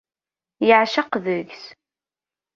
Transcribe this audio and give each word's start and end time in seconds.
Yeɛceq 0.67 1.11
deg-s. 1.25 1.63